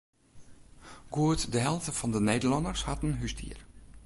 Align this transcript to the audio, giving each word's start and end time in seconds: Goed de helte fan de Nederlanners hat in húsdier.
Goed 1.15 1.45
de 1.51 1.59
helte 1.65 1.91
fan 1.97 2.11
de 2.13 2.21
Nederlanners 2.21 2.85
hat 2.89 3.03
in 3.07 3.19
húsdier. 3.21 3.59